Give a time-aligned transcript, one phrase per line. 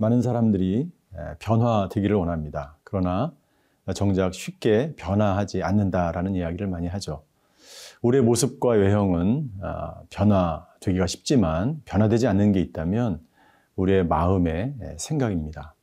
[0.00, 0.90] 많은 사람들이
[1.40, 2.78] 변화되기를 원합니다.
[2.84, 3.34] 그러나
[3.94, 7.22] 정작 쉽게 변화하지 않는다라는 이야기를 많이 하죠.
[8.00, 13.20] 우리의 모습과 외형은 아, 변화되기가 쉽지만 변화되지 않는 게 있다면
[13.76, 15.74] 우리의 마음의 생각입니다.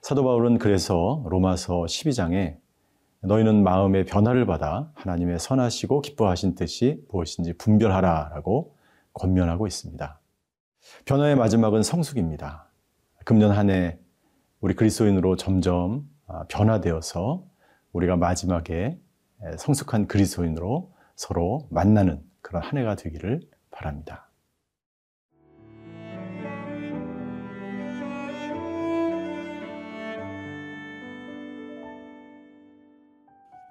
[0.00, 2.56] 사도 바울은 그래서 로마서 12장에
[3.20, 8.74] 너희는 마음의 변화를 받아 하나님의 선하시고 기뻐하신 뜻이 무엇인지 분별하라 라고
[9.12, 10.20] 권면하고 있습니다.
[11.04, 12.71] 변화의 마지막은 성숙입니다.
[13.24, 13.98] 금년 한 해
[14.60, 17.44] 우리 그리스도인으로 점점 아, 변화되어서
[17.92, 18.98] 우리가 마지막에
[19.58, 24.30] 성숙한 그리스도인으로 서로 만나는 그런 한 해가 되기를 바랍니다.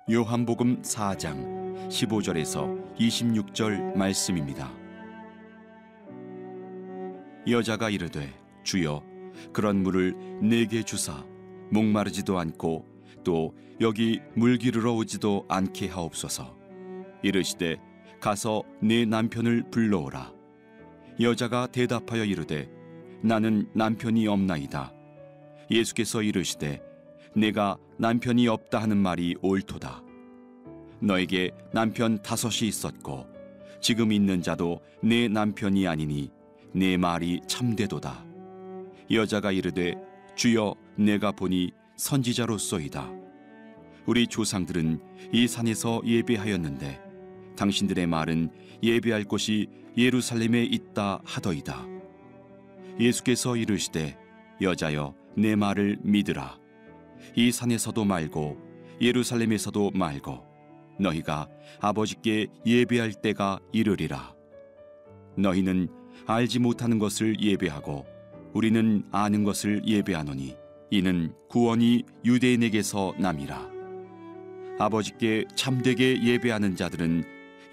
[0.09, 4.69] 요한복음 4장 15절에서 26절 말씀입니다.
[7.47, 8.27] 여자가 이르되
[8.63, 9.10] 주여
[9.53, 11.25] 그런 물을 내게 주사
[11.71, 12.85] 목마르지도 않고
[13.23, 16.55] 또 여기 물 기르러 오지도 않게 하옵소서.
[17.23, 17.77] 이르시되
[18.19, 20.33] 가서 내 남편을 불러오라.
[21.19, 22.69] 여자가 대답하여 이르되
[23.21, 24.93] 나는 남편이 없나이다.
[25.69, 26.81] 예수께서 이르시되
[27.35, 30.03] 내가 남편이 없다 하는 말이 옳도다.
[30.99, 33.25] 너에게 남편 다섯이 있었고
[33.79, 36.31] 지금 있는 자도 내 남편이 아니니
[36.73, 38.30] 내 말이 참되도다.
[39.11, 39.95] 여자가 이르되
[40.35, 43.11] 주여 내가 보니 선지자로소이다.
[44.05, 44.99] 우리 조상들은
[45.33, 47.01] 이 산에서 예배하였는데
[47.57, 48.50] 당신들의 말은
[48.81, 49.67] 예배할 곳이
[49.97, 51.85] 예루살렘에 있다 하더이다.
[53.00, 54.17] 예수께서 이르시되
[54.61, 56.57] 여자여 내 말을 믿으라.
[57.35, 58.57] 이 산에서도 말고
[59.01, 60.44] 예루살렘에서도 말고
[61.00, 61.47] 너희가
[61.79, 64.33] 아버지께 예배할 때가 이르리라.
[65.35, 65.89] 너희는
[66.27, 68.05] 알지 못하는 것을 예배하고
[68.53, 70.56] 우리는 아는 것을 예배하노니
[70.89, 73.69] 이는 구원이 유대인에게서 남이라.
[74.79, 77.23] 아버지께 참되게 예배하는 자들은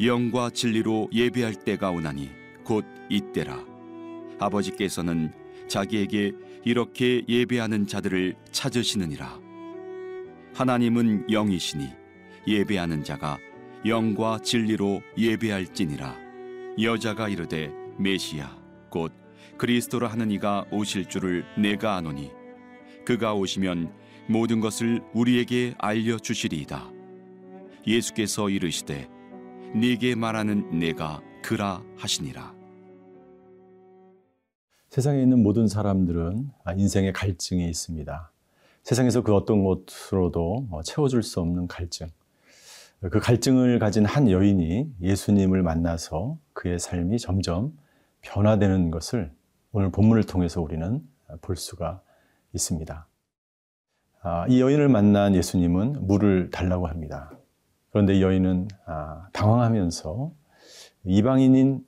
[0.05, 2.31] 영과 진리로 예배할 때가 오나니
[2.65, 3.65] 곧 이때라.
[4.39, 5.33] 아버지께서는
[5.67, 6.33] 자기에게
[6.65, 9.41] 이렇게 예배하는 자들을 찾으시느니라.
[10.55, 11.89] 하나님은 영이시니
[12.47, 13.39] 예배하는 자가
[13.85, 16.17] 영과 진리로 예배할지니라.
[16.81, 18.57] 여자가 이르되 메시아
[18.91, 19.13] 곧
[19.57, 22.31] 그리스도라 하는 이가 오실 줄을 내가 아노니
[23.05, 23.93] 그가 오시면
[24.29, 26.91] 모든 것을 우리에게 알려 주시리이다.
[27.87, 29.09] 예수께서 이르시되
[29.75, 32.55] 네게 말하는 내가 그라 하시니라.
[34.91, 38.33] 세상에 있는 모든 사람들은 인생의 갈증이 있습니다.
[38.83, 42.09] 세상에서 그 어떤 것으로도 뭐 채워줄 수 없는 갈증.
[43.01, 47.77] 그 갈증을 가진 한 여인이 예수님을 만나서 그의 삶이 점점
[48.23, 49.31] 변화되는 것을
[49.73, 51.03] 오늘 본문을 통해서 우리는
[51.43, 52.01] 볼 수가
[52.55, 53.07] 있습니다.
[54.23, 57.31] 아, 이 여인을 만난 예수님은 물을 달라고 합니다.
[57.91, 60.33] 그런데 이 여인은 아, 당황하면서
[61.05, 61.85] 이방인인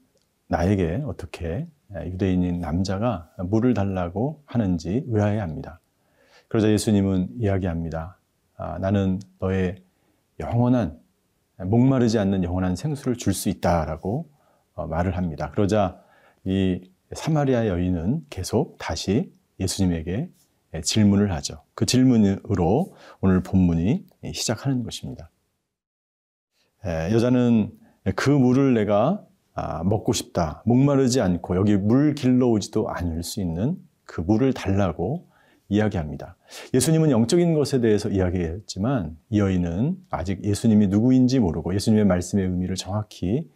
[0.48, 5.80] 나에게 어떻게 유대인인 남자가 물을 달라고 하는지 의아해합니다.
[6.48, 8.18] 그러자 예수님은 이야기합니다.
[8.56, 9.82] 아, 나는 너의
[10.38, 11.00] 영원한
[11.56, 14.28] 목마르지 않는 영원한 생수를 줄 수 있다라고
[14.74, 15.50] 어, 말을 합니다.
[15.50, 16.02] 그러자
[16.44, 20.30] 이 사마리아 여인은 계속 다시 예수님에게
[20.82, 21.62] 질문을 하죠.
[21.74, 25.30] 그 질문으로 오늘 본문이 시작하는 것입니다.
[26.84, 27.72] 여자는
[28.14, 30.62] 그 물을 내가 아, 먹고 싶다.
[30.64, 35.28] 목마르지 않고 여기 물 길러오지도 않을 수 있는 그 물을 달라고
[35.68, 36.36] 이야기합니다.
[36.72, 43.48] 예수님은 영적인 것에 대해서 이야기했지만 이 여인은 아직 예수님이 누구인지 모르고 예수님의 말씀의 의미를 정확히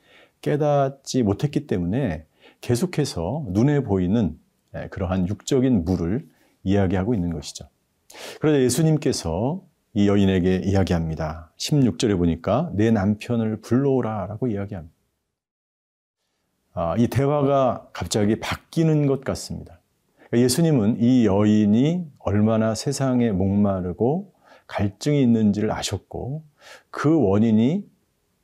[0.43, 2.27] 깨닫지 못했기 때문에
[2.65, 4.39] 계속해서 눈에 보이는
[4.91, 6.27] 그러한 육적인 물을
[6.63, 7.69] 이야기하고 있는 것이죠.
[8.41, 9.63] 그러자 예수님께서
[9.93, 11.53] 이 여인에게 이야기합니다.
[11.59, 14.95] 16절에 보니까 내 남편을 불러오라 라고 이야기합니다.
[16.73, 19.81] 아, 이 대화가 갑자기 바뀌는 것 같습니다.
[20.17, 24.33] 그러니까 예수님은 이 여인이 얼마나 세상에 목마르고
[24.69, 26.43] 갈증이 있는지를 아셨고
[26.91, 27.87] 그 원인이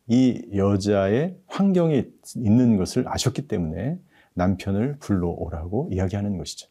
[0.09, 2.05] 이 여자의 환경에
[2.37, 3.99] 있는 것을 아셨기 때문에
[4.41, 6.69] 남편을 불러오라고 이야기하는 것이죠.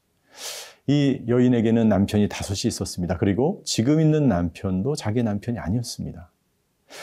[0.88, 3.18] 이 여인에게는 남편이 다섯이 있었습니다.
[3.18, 6.32] 그리고 지금 있는 남편도 자기 남편이 아니었습니다.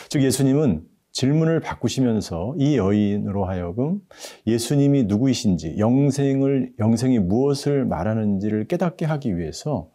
[0.09, 4.01] 즉 예수님은 질문을 바꾸시면서 이 여인으로 하여금
[4.45, 9.89] 예수님이 누구이신지, 영생을, 영생이 무엇을 말하는지를 깨닫게 하기 위해서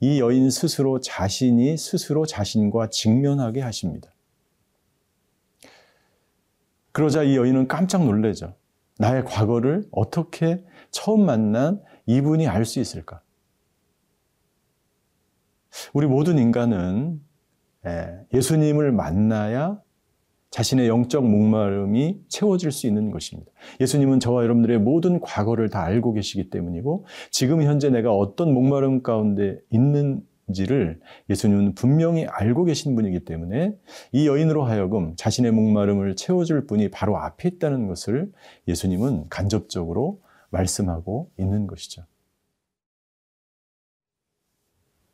[0.00, 4.10] 이 여인 스스로 자신이 스스로 자신과 직면하게 하십니다.
[6.92, 8.54] 그러자 이 여인은 깜짝 놀래죠.
[9.00, 13.22] 나의 과거를 어떻게 처음 만난 이분이 알 수 있을까?
[15.94, 17.18] 우리 모든 인간은
[17.86, 19.80] 예, 예수님을 만나야
[20.50, 23.50] 자신의 영적 목마름이 채워질 수 있는 것입니다.
[23.80, 29.58] 예수님은 저와 여러분들의 모든 과거를 다 알고 계시기 때문이고 지금 현재 내가 어떤 목마름 가운데
[29.70, 30.20] 있는
[30.52, 33.76] 지를 예수님은 분명히 알고 계신 분이기 때문에
[34.12, 38.32] 이 여인으로 하여금 자신의 목마름을 채워줄 분이 바로 앞에 있다는 것을
[38.68, 40.20] 예수님은 간접적으로
[40.50, 42.04] 말씀하고 있는 것이죠.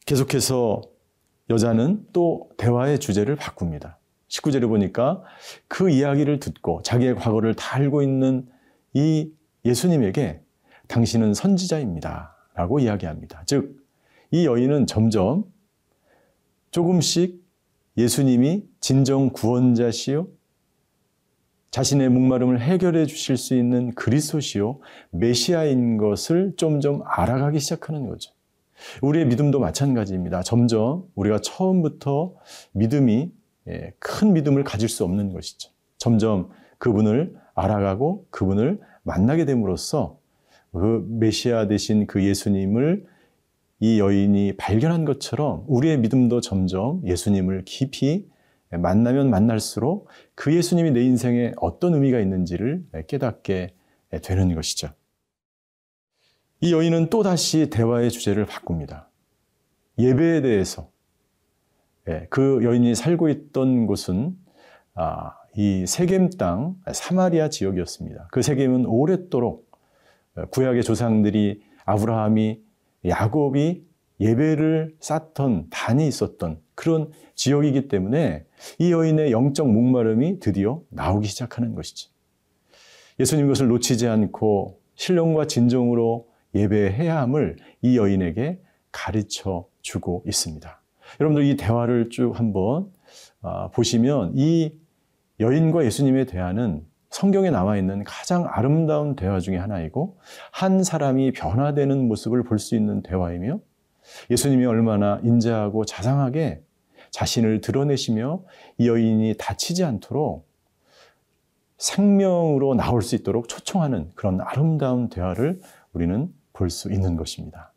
[0.06, 0.82] 계속해서
[1.50, 3.98] 여자는 또 대화의 주제를 바꿉니다.
[4.28, 5.22] 19절에 보니까
[5.68, 8.48] 그 이야기를 듣고 자기의 과거를 다 알고 있는
[8.94, 9.30] 이
[9.64, 10.40] 예수님에게
[10.88, 12.36] 당신은 선지자입니다.
[12.54, 13.42] 라고 이야기합니다.
[13.44, 13.85] 즉,
[14.30, 15.44] 이 여인은 점점
[16.70, 17.44] 조금씩
[17.96, 20.28] 예수님이 진정 구원자시요,
[21.70, 24.80] 자신의 목마름을 해결해 주실 수 있는 그리스도시요,
[25.10, 28.32] 메시아인 것을 점점 알아가기 시작하는 거죠.
[29.02, 30.42] 우리의 믿음도 마찬가지입니다.
[30.42, 32.34] 점점 우리가 처음부터
[32.72, 33.32] 믿음이
[33.68, 35.70] 예, 큰 믿음을 가질 수 없는 것이죠.
[35.98, 40.18] 점점 그분을 알아가고 그분을 만나게 됨으로써
[40.72, 43.06] 그 메시아 되신 그 예수님을
[43.80, 48.28] 이 여인이 발견한 것처럼 우리의 믿음도 점점 예수님을 깊이
[48.70, 53.74] 만나면 만날수록 그 예수님이 내 인생에 어떤 의미가 있는지를 깨닫게
[54.22, 54.88] 되는 것이죠.
[56.60, 59.10] 이 여인은 또다시 대화의 주제를 바꿉니다.
[59.98, 60.90] 예배에 대해서
[62.08, 64.36] 예, 그 여인이 살고 있던 곳은
[64.94, 68.28] 아, 이 세겜 땅 사마리아 지역이었습니다.
[68.30, 69.70] 그 세겜은 오랫도록
[70.36, 72.65] 어, 구약의 조상들이 아브라함이
[73.08, 73.84] 야곱이
[74.20, 78.44] 예배를 쌓던 단이 있었던 그런 지역이기 때문에
[78.78, 82.10] 이 여인의 영적 목마름이 드디어 나오기 시작하는 것이죠.
[83.18, 88.60] 예수님 것을 놓치지 않고 신령과 진정으로 예배해야 함을 이 여인에게
[88.90, 90.82] 가르쳐 주고 있습니다.
[91.20, 92.90] 여러분들 이 대화를 쭉 한번
[93.42, 94.72] 아, 보시면 이
[95.38, 96.84] 여인과 예수님의 대화는
[97.16, 100.18] 성경에 나와 있는 가장 아름다운 대화 중의 하나이고
[100.52, 103.58] 한 사람이 변화되는 모습을 볼 수 있는 대화이며
[104.30, 106.60] 예수님이 얼마나 인자하고 자상하게
[107.12, 108.42] 자신을 드러내시며
[108.76, 110.46] 이 여인이 다치지 않도록
[111.78, 115.62] 생명으로 나올 수 있도록 초청하는 그런 아름다운 대화를
[115.94, 117.72] 우리는 볼 수 있는 것입니다.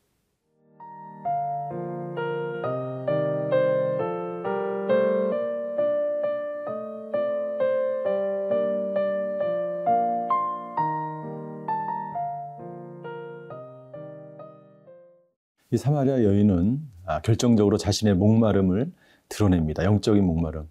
[15.71, 18.92] 이 사마리아 여인은 아, 결정적으로 자신의 목마름을
[19.30, 19.83] 드러냅니다.
[19.83, 20.68] 영적인 목마름.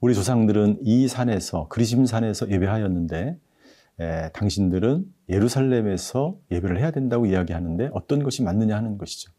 [0.00, 3.38] 우리 조상들은 이 산에서 그리심 산에서 예배하였는데
[4.00, 9.30] 에, 당신들은 예루살렘에서 예배를 해야 된다고 이야기하는데 어떤 것이 맞느냐 하는 것이죠.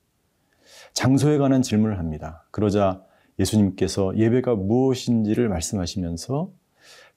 [0.93, 2.47] 장소에 관한 질문을 합니다.
[2.51, 3.03] 그러자
[3.37, 6.51] 예수님께서 예배가 무엇인지를 말씀하시면서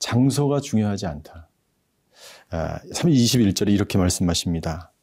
[0.00, 1.48] 장소가 중요하지 않다.
[2.50, 4.93] 21절에 아, 이렇게 말씀하십니다.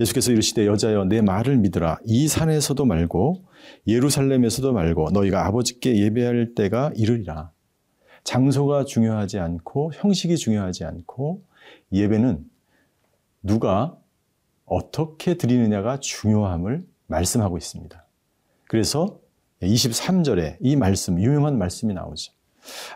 [0.00, 3.44] 예수께서 이르시되 여자여 내 말을 믿으라 이 산에서도 말고
[3.86, 7.52] 예루살렘에서도 말고 너희가 아버지께 예배할 때가 이르리라.
[8.24, 11.42] 장소가 중요하지 않고 형식이 중요하지 않고
[11.92, 12.44] 예배는
[13.42, 13.96] 누가
[14.64, 18.06] 어떻게 드리느냐가 중요함을 말씀하고 있습니다.
[18.68, 19.20] 그래서
[19.60, 22.32] 23절에 이 말씀, 유명한 말씀이 나오죠.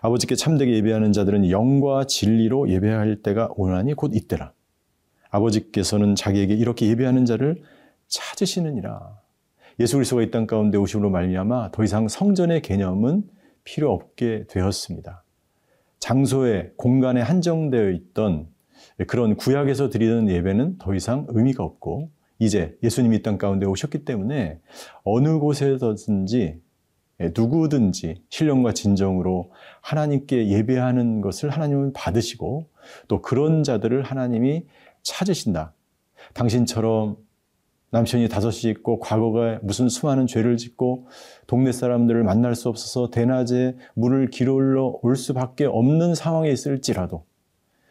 [0.01, 4.53] 아버지께 참되게 예배하는 자들은 영과 진리로 예배할 때가 오나니 곧 이때라.
[5.37, 7.63] 아버지께서는 자기에게 이렇게 예배하는 자를
[8.09, 9.19] 찾으시느니라.
[9.81, 13.25] 예수 그리스도가 이 땅 가운데 오심으로 말미암아 더 이상 성전의 개념은
[13.65, 15.23] 필요 없게 되었습니다.
[15.99, 18.49] 장소에 공간에 한정되어 있던
[19.07, 24.61] 그런 구약에서 드리는 예배는 더 이상 의미가 없고 이제 예수님이 이 땅 가운데 오셨기 때문에
[25.05, 26.61] 어느 곳에서든지
[27.35, 29.51] 누구든지 신령과 진정으로
[29.81, 32.69] 하나님께 예배하는 것을 하나님은 받으시고
[33.09, 34.67] 또 그런 자들을 하나님이
[35.07, 35.73] 찾으신다.
[36.35, 37.17] 당신처럼
[37.91, 41.07] 남편이 다섯이 있고 과거가 무슨 수많은 죄를 짓고
[41.47, 47.25] 동네 사람들을 만날 수 없어서 대낮에 물을 기울러 올 수밖에 없는 상황에 있을지라도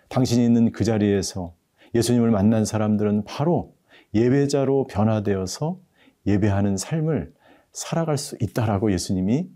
[0.09, 1.53] 당신이 있는 그 자리에서
[1.95, 3.73] 예수님을 만난 사람들은 바로
[4.13, 5.79] 예배자로 변화되어서
[6.27, 7.33] 예배하는 삶을
[7.71, 9.49] 살아갈 수 있다라고 예수님이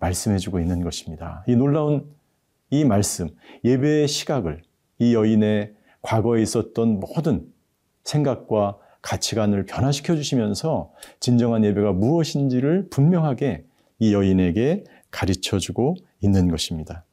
[0.00, 1.44] 말씀해 주고 있는 것입니다.
[1.46, 2.12] 이 놀라운
[2.70, 3.28] 이 말씀,
[3.64, 4.62] 예배의 시각을
[4.98, 7.46] 이 여인의 과거에 있었던 모든
[8.04, 13.64] 생각과 가치관을 변화시켜 주시면서 진정한 예배가 무엇인지를 분명하게
[13.98, 17.04] 이 여인에게 가르쳐 주고 있는 것입니다.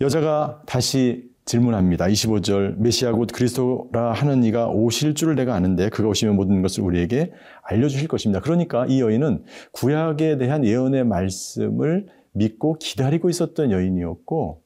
[0.00, 2.06] 여자가 다시 질문합니다.
[2.06, 7.32] 25절 메시아 곧 그리스도라 하는 이가 오실 줄을 내가 아는데 그가 오시면 모든 것을 우리에게
[7.62, 8.40] 알려주실 것입니다.
[8.40, 14.62] 그러니까 이 여인은 구약에 대한 예언의 말씀을 믿고 기다리고 있었던 여인이었고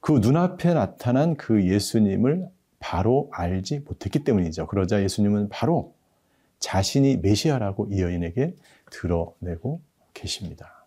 [0.00, 2.48] 그 눈앞에 나타난 그 예수님을
[2.78, 4.66] 바로 알지 못했기 때문이죠.
[4.66, 5.94] 그러자 예수님은 바로
[6.58, 8.54] 자신이 메시아라고 이 여인에게
[8.90, 9.80] 드러내고
[10.14, 10.86] 계십니다.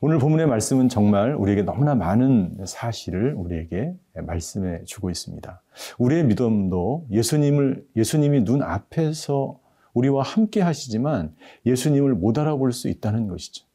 [0.00, 5.60] 오늘 본문의 말씀은 정말 우리에게 너무나 많은 사실을 우리에게 말씀해 주고 있습니다.
[5.98, 9.58] 우리의 믿음도 예수님을, 예수님이 눈 앞에서
[9.94, 11.34] 우리와 함께 하시지만
[11.66, 13.66] 예수님을 못 알아볼 수 있다는 것이죠.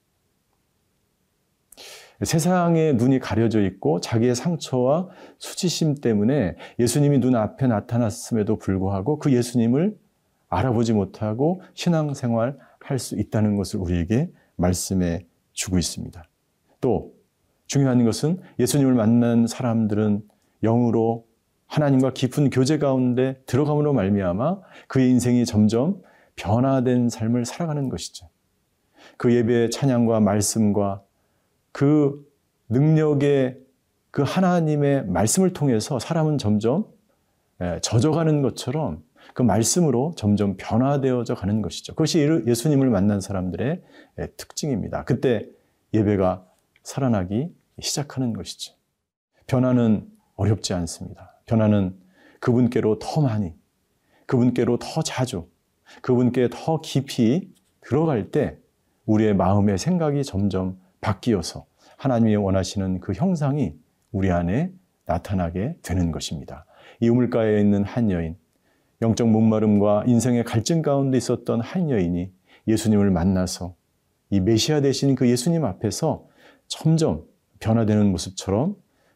[2.25, 9.98] 세상의 눈이 가려져 있고 자기의 상처와 수치심 때문에 예수님이 눈 앞에 나타났음에도 불구하고 그 예수님을
[10.50, 16.24] 알아보지 못하고 신앙생활 할 수 있다는 것을 우리에게 말씀해 주고 있습니다.
[16.82, 17.13] 또
[17.65, 20.22] 중요한 것은 예수님을 만난 사람들은
[20.63, 21.25] 영으로
[21.68, 26.01] 하나님과 깊은 교제 가운데 들어감으로 말미암아 그의 인생이 점점
[26.36, 28.30] 변화된 삶을 살아가는 것이죠.
[29.18, 31.01] 그 예배의 찬양과 말씀과
[31.74, 32.25] 그
[32.70, 33.60] 능력의
[34.12, 36.86] 그 하나님의 말씀을 통해서 사람은 점점
[37.62, 39.03] 예, 젖어가는 것처럼
[39.34, 41.94] 그 말씀으로 점점 변화되어져 가는 것이죠.
[41.94, 43.82] 그것이 예수님을 만난 사람들의
[44.20, 45.03] 예, 특징입니다.
[45.03, 45.46] 그때
[45.94, 46.46] 예배가
[46.84, 48.75] 살아나기 시작하는 것이죠.
[49.48, 51.39] 변화는 어렵지 않습니다.
[51.46, 51.98] 변화는
[52.39, 53.53] 그분께로 더 많이,
[54.27, 55.48] 그분께로 더 자주,
[56.01, 57.51] 그분께 더 깊이
[57.82, 58.58] 들어갈 때
[59.06, 61.65] 우리의 마음의 생각이 점점 바뀌어서
[61.98, 63.75] 하나님이 원하시는 그 형상이
[64.12, 64.72] 우리 안에
[65.05, 66.65] 나타나게 되는 것입니다.
[67.00, 68.38] 이 우물가에 있는 한 여인,
[69.01, 72.31] 영적 목마름과 인생의 갈증 가운데 있었던 한 여인이
[72.67, 73.75] 예수님을 만나서
[74.29, 76.25] 이 메시아 되신 그 예수님 앞에서
[76.67, 77.25] 점점
[77.60, 78.75] 변화되는 모습처럼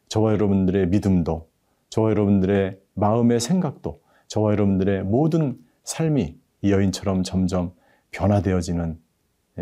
[0.10, 1.50] 저와 여러분들의 믿음도,
[1.90, 7.74] 저와 여러분들의 마음의 생각도, 저와 여러분들의 모든 삶이 이 여인처럼 점점
[8.12, 9.00] 변화되어지는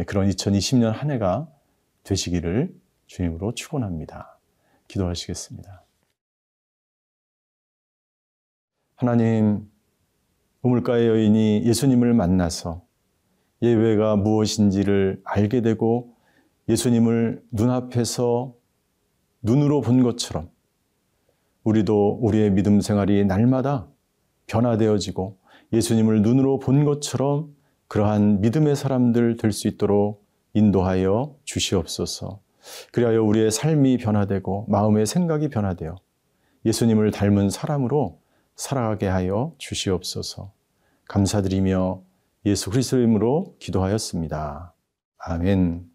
[0.05, 1.47] 그런 2020년 한 해가
[2.05, 2.73] 되시기를
[3.07, 4.39] 주님으로 축원합니다.
[4.87, 5.83] 기도하시겠습니다.
[8.95, 9.69] 하나님,
[10.61, 12.85] 우물가의 여인이 예수님을 만나서
[13.61, 16.15] 예외가 무엇인지를 알게 되고
[16.69, 18.55] 예수님을 눈앞에서
[19.41, 20.49] 눈으로 본 것처럼
[21.63, 23.87] 우리도 우리의 믿음 생활이 날마다
[24.47, 25.37] 변화되어지고
[25.73, 27.55] 예수님을 눈으로 본 것처럼
[27.87, 30.24] 그러한 믿음의 사람들 될 수 있도록
[30.55, 32.39] 인도하여 주시옵소서.
[32.91, 35.95] 그리하여 우리의 삶이 변화되고 마음의 생각이 변화되어
[36.65, 38.19] 예수님을 닮은 사람으로
[38.55, 40.51] 살아가게 하여 주시옵소서.
[41.07, 42.01] 감사드리며
[42.47, 44.73] 예수 그리스도 이름으로 기도하였습니다.
[45.17, 45.94] 아멘.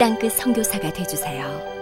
[0.00, 1.79] 땅끝 성교사가 되주세요